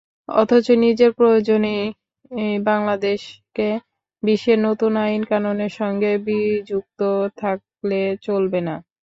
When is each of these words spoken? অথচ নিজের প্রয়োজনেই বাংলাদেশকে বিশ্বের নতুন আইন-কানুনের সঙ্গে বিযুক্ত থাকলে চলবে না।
অথচ 0.33 0.65
নিজের 0.83 1.11
প্রয়োজনেই 1.13 1.83
বাংলাদেশকে 2.65 3.67
বিশ্বের 4.23 4.59
নতুন 4.67 4.91
আইন-কানুনের 5.03 5.73
সঙ্গে 5.79 6.11
বিযুক্ত 6.25 6.99
থাকলে 7.37 7.97
চলবে 8.25 8.59
না। 8.67 8.75